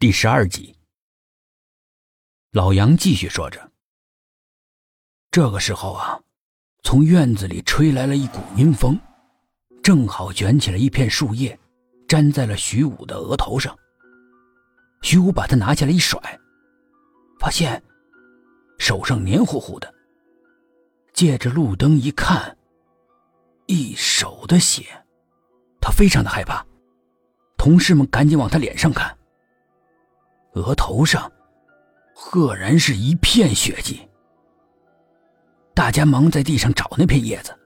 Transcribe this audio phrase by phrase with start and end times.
[0.00, 0.74] 第十二集，
[2.52, 3.70] 老杨继续说着
[5.30, 6.18] ：“这个时候啊，
[6.82, 8.98] 从院子里吹来了一股阴风，
[9.82, 11.60] 正好卷起了一片树叶，
[12.08, 13.78] 粘在了徐武的额头上。
[15.02, 16.18] 徐武把它拿下来一甩，
[17.38, 17.82] 发现
[18.78, 19.94] 手上黏糊糊的。
[21.12, 22.56] 借着路灯一看，
[23.66, 25.04] 一手的血，
[25.78, 26.66] 他非常的害怕。
[27.58, 29.14] 同事们赶紧往他脸上看。”
[30.54, 31.30] 额头上，
[32.14, 34.00] 赫然是一片血迹。
[35.74, 37.56] 大家忙在地上找那片叶子，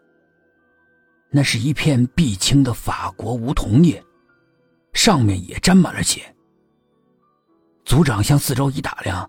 [1.31, 4.03] 那是一片碧青的法国梧桐叶，
[4.93, 6.35] 上面也沾满了血。
[7.85, 9.29] 组长向四周一打量，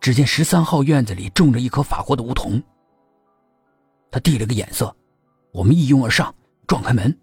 [0.00, 2.62] 只见十三号院子里种着一棵法国的梧桐。
[4.10, 4.96] 他递了个眼色，
[5.52, 6.34] 我们一拥而上，
[6.66, 7.16] 撞开门，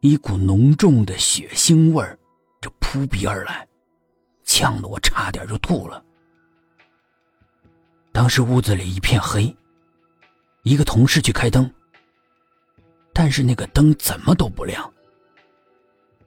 [0.00, 2.18] 一股浓重的血腥味儿
[2.60, 3.68] 就扑鼻而来。
[4.54, 6.04] 呛得我差点就吐了。
[8.12, 9.56] 当时屋子里一片黑，
[10.62, 11.72] 一个同事去开灯，
[13.14, 14.92] 但是那个灯怎么都不亮。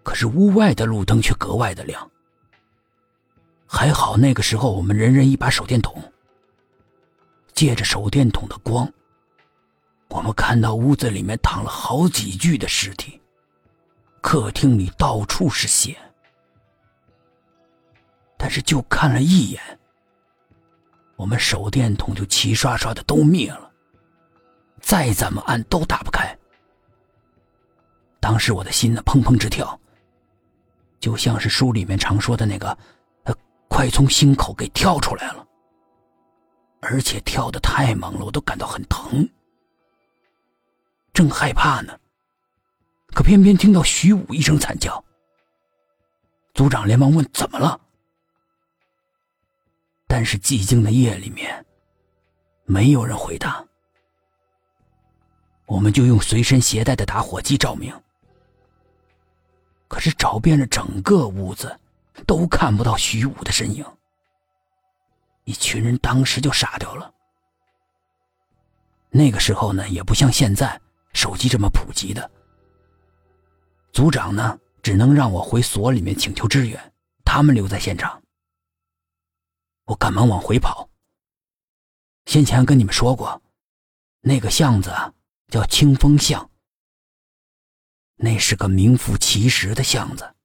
[0.01, 2.09] 可是屋外的路灯却格外的亮。
[3.67, 6.01] 还好那个时候我们人人一把手电筒，
[7.53, 8.91] 借着手电筒的光，
[10.09, 13.21] 我们看到屋子里面躺了好几具的尸体，
[14.19, 15.95] 客厅里到处是血。
[18.45, 19.59] 但是就看了一眼，
[21.15, 23.71] 我们手电筒就齐刷刷的都灭了，
[24.79, 26.37] 再怎么按都打不开。
[28.19, 29.79] 当时我的心呢砰砰直跳，
[30.99, 32.77] 就像是书里面常说的那个，
[33.67, 35.43] 快从心口给跳出来了，
[36.81, 39.27] 而且跳的太猛了，我都感到很疼。
[41.13, 41.97] 正害怕呢，
[43.07, 45.03] 可偏偏听到徐武一声惨叫，
[46.53, 47.81] 组长连忙问怎么了。
[50.15, 51.65] 但是寂静的夜里面，
[52.63, 53.61] 没有人回答。
[55.65, 57.93] 我们就用随身携带的打火机照明，
[59.89, 61.77] 可是找遍了整个屋子，
[62.25, 63.85] 都看不到徐武的身影。
[65.43, 67.13] 一群人当时就傻掉了。
[69.09, 70.79] 那个时候呢，也不像现在
[71.11, 72.31] 手机这么普及的。
[73.91, 76.93] 组长呢，只能让我回所里面请求支援，
[77.25, 78.21] 他们留在现场。
[79.85, 80.89] 我赶忙往回跑。
[82.25, 83.41] 先前跟你们说过，
[84.21, 84.91] 那个巷子
[85.47, 86.49] 叫清风巷，
[88.15, 90.35] 那是个名副其实的巷子，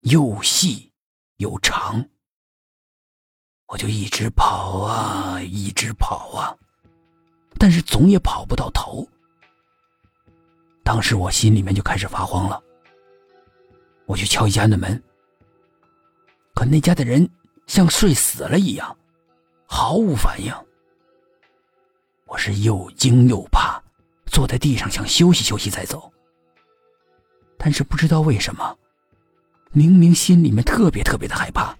[0.00, 0.90] 又细
[1.36, 2.08] 又长。
[3.66, 6.56] 我就一直跑啊，一直跑啊，
[7.58, 9.06] 但是总也跑不到头。
[10.82, 12.60] 当时我心里面就开始发慌了。
[14.06, 15.00] 我去敲一家的门，
[16.54, 17.30] 可那家的人。
[17.70, 18.96] 像睡死了一样，
[19.64, 20.52] 毫无反应。
[22.26, 23.80] 我是又惊又怕，
[24.26, 26.12] 坐在地上想休息休息再走。
[27.56, 28.76] 但是不知道为什么，
[29.70, 31.72] 明明心里面特别特别的害怕，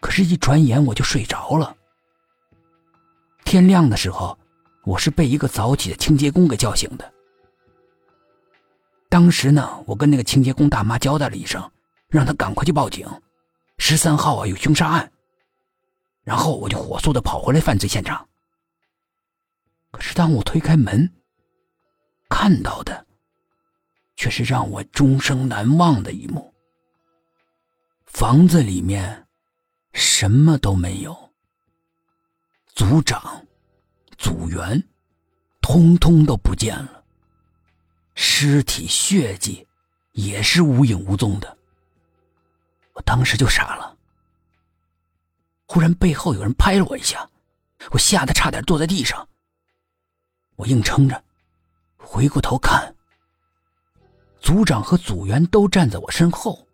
[0.00, 1.76] 可是，一转眼我就睡着了。
[3.44, 4.38] 天亮的时候，
[4.86, 7.12] 我是被一个早起的清洁工给叫醒的。
[9.10, 11.70] 当时呢，我跟那个清洁工大妈交代了一声，
[12.08, 13.06] 让她赶快去报警。
[13.78, 15.12] 十三号啊，有凶杀案。
[16.22, 18.28] 然后我就火速的跑回来犯罪现场。
[19.90, 21.12] 可是当我推开门，
[22.28, 23.06] 看到的
[24.16, 26.54] 却是让我终生难忘的一幕。
[28.06, 29.26] 房子里面
[29.92, 31.30] 什么都没有，
[32.68, 33.46] 组长、
[34.16, 34.82] 组员
[35.60, 37.04] 通通都不见了，
[38.14, 39.68] 尸体血迹
[40.12, 41.58] 也是无影无踪的。
[42.94, 43.96] 我当时就傻了，
[45.66, 47.28] 忽然背后有人拍了我一下，
[47.90, 49.28] 我吓得差点坐在地上。
[50.56, 51.24] 我硬撑着，
[51.96, 52.94] 回过头看，
[54.40, 56.66] 组长和组员都站在我身后。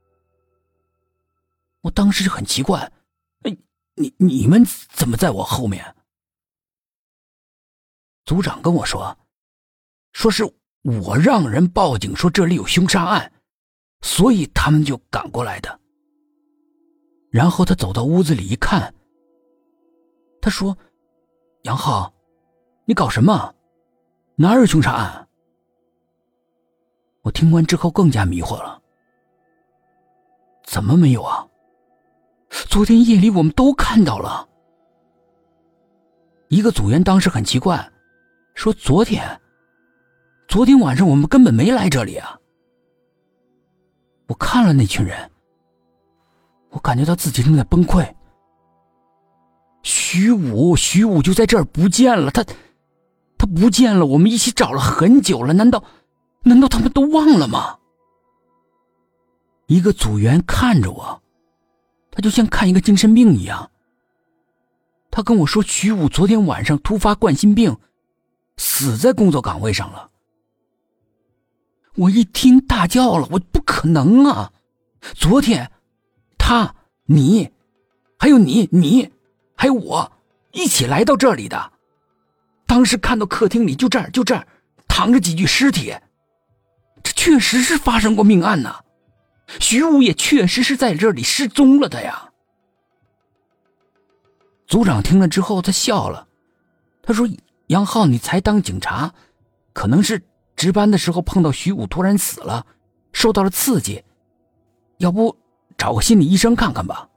[1.81, 2.93] 我当时就很奇怪，
[3.45, 3.57] 哎，
[3.95, 5.97] 你你们怎么在我后面？
[8.27, 9.17] 组长跟我说，
[10.13, 10.45] 说是
[10.83, 13.33] 我让人报警说这里有凶杀案，
[14.03, 15.80] 所以他们就赶过来的。
[17.31, 18.93] 然后他走到屋子里一看，
[20.41, 20.77] 他说
[21.63, 22.13] ：“杨浩，
[22.85, 23.55] 你搞什么？
[24.37, 25.29] 哪有凶杀案？”
[27.23, 28.81] 我听完之后更加迷惑了。
[30.65, 31.47] 怎么没有啊？
[32.49, 34.49] 昨天夜里我们都看到了。
[36.49, 37.93] 一个组员当时很奇怪，
[38.55, 39.41] 说：“昨天，
[40.49, 42.37] 昨天晚上我们根本没来这里啊。”
[44.27, 45.31] 我看了那群人，
[46.71, 48.09] 我感觉到自己正在崩溃。
[49.83, 52.45] 徐武，徐武就在这儿不见了，他，
[53.39, 54.07] 他不见了。
[54.07, 55.83] 我们一起找了很久了，难道，
[56.43, 57.79] 难道他们都忘了吗？
[59.67, 61.23] 一个组员看着我，
[62.11, 63.71] 他就像看一个精神病一样。
[65.11, 67.77] 他跟我说，徐武昨天晚上突发冠心病，
[68.57, 70.09] 死在工作岗位上了。
[71.97, 74.53] 我一听大叫了，我不可能啊！
[75.15, 75.71] 昨天，
[76.51, 76.75] 他、
[77.05, 77.49] 你，
[78.19, 79.13] 还有你、你。
[79.55, 80.13] 还有我，
[80.51, 81.73] 一起来到这里的。
[82.67, 84.45] 当时看到客厅里就这儿就这儿
[84.89, 85.95] 躺着几具尸体，
[87.05, 88.81] 这确实是发生过命案呐。
[89.61, 92.33] 徐武也确实是在这里失踪了的呀。
[94.67, 96.27] 组长听了之后，他笑了，
[97.01, 97.29] 他说
[97.69, 99.15] ：“杨浩，你才当警察，
[99.73, 100.21] 可能是
[100.57, 102.67] 值班的时候碰到徐武突然死了，
[103.13, 104.03] 受到了刺激，
[104.99, 105.37] 要不
[105.81, 107.09] 找个心理医生看看吧。”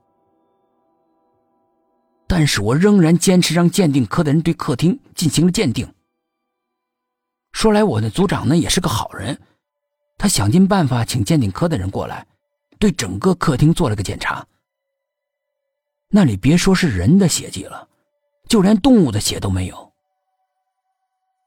[2.26, 5.94] 但是我仍然坚持让鉴定科的人对客厅进行了鉴定。
[7.52, 9.38] 说来，我的组长呢也是个好人，
[10.18, 12.26] 他想尽办法请鉴定科的人过来，
[12.80, 14.48] 对整个客厅做了个检查。
[16.08, 17.88] 那里别说是人的血迹了，
[18.48, 19.92] 就连动物的血都没有。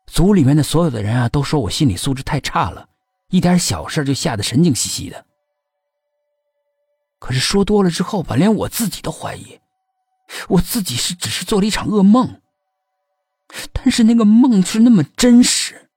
[0.06, 2.88] 组里面的所有的人啊，都说我心理素质太差了，
[3.30, 5.26] 一点小事就吓得神经兮兮的。
[7.18, 9.60] 可是说多了之后吧，连我自己都怀疑。
[10.48, 12.40] 我自己是只是做了一场噩梦，
[13.72, 15.88] 但是那个梦是那么真实。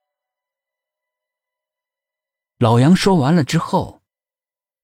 [2.58, 4.02] 老杨说完了之后，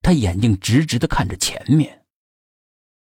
[0.02, 2.05] 他眼睛直直的看着前面。